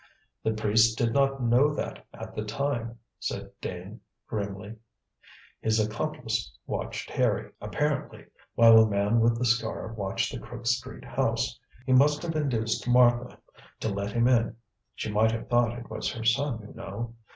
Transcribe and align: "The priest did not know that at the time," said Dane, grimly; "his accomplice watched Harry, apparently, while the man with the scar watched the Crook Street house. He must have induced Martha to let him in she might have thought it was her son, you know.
"The 0.41 0.53
priest 0.53 0.97
did 0.97 1.13
not 1.13 1.43
know 1.43 1.75
that 1.75 2.07
at 2.11 2.33
the 2.33 2.43
time," 2.43 2.97
said 3.19 3.51
Dane, 3.61 4.01
grimly; 4.25 4.77
"his 5.59 5.79
accomplice 5.79 6.57
watched 6.65 7.11
Harry, 7.11 7.51
apparently, 7.61 8.25
while 8.55 8.77
the 8.77 8.89
man 8.89 9.19
with 9.19 9.37
the 9.37 9.45
scar 9.45 9.93
watched 9.93 10.33
the 10.33 10.39
Crook 10.39 10.65
Street 10.65 11.05
house. 11.05 11.59
He 11.85 11.93
must 11.93 12.23
have 12.23 12.35
induced 12.35 12.87
Martha 12.87 13.37
to 13.81 13.89
let 13.89 14.11
him 14.13 14.27
in 14.27 14.55
she 14.95 15.11
might 15.11 15.33
have 15.33 15.47
thought 15.47 15.77
it 15.77 15.87
was 15.91 16.11
her 16.13 16.25
son, 16.25 16.63
you 16.67 16.73
know. 16.73 17.13